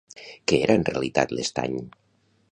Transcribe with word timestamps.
Què 0.51 0.57
era 0.67 0.77
en 0.79 0.85
realitat 0.87 1.33
l'estany? 1.39 1.77